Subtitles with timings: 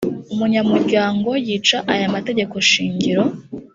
[0.33, 3.23] umunyamuryango yica aya mategeko shingiro